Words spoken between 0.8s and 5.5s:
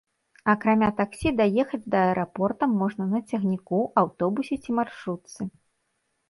таксі даехаць да аэрапорта можна на цягніку, аўтобусе ці маршрутцы.